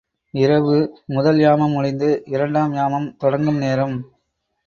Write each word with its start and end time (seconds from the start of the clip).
இரவு 0.33 0.77
முதல் 1.05 1.39
யாமம் 1.39 1.71
முடிந்து, 1.71 2.23
இரண்டாம் 2.25 2.73
யாமம் 2.73 3.15
தொடங்கும் 3.17 3.57
நேரம். 3.57 3.95